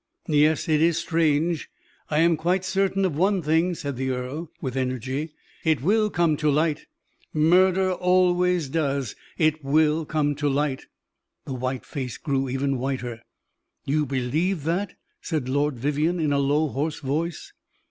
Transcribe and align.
"Yes, 0.27 0.67
it 0.67 0.81
is 0.81 0.97
strange. 0.97 1.69
I 2.09 2.21
am 2.21 2.35
quite 2.35 2.65
certain 2.65 3.05
of 3.05 3.15
one 3.15 3.43
thing," 3.43 3.75
said 3.75 3.97
the 3.97 4.09
earl, 4.09 4.49
with 4.59 4.75
energy; 4.75 5.29
"it 5.63 5.83
will 5.83 6.09
come 6.09 6.37
to 6.37 6.49
light 6.49 6.87
murder 7.35 7.91
always 7.91 8.67
does 8.67 9.15
it 9.37 9.63
will 9.63 10.05
come 10.07 10.33
to 10.37 10.49
light." 10.49 10.87
The 11.45 11.53
white 11.53 11.85
face 11.85 12.17
grew 12.17 12.49
even 12.49 12.79
whiter. 12.79 13.21
"You 13.85 14.07
believe 14.07 14.63
that?" 14.63 14.95
said 15.21 15.47
Lord 15.47 15.77
Vivianne, 15.77 16.19
in 16.19 16.33
a 16.33 16.39
low, 16.39 16.69
hoarse 16.69 16.97
voice. 16.99 17.53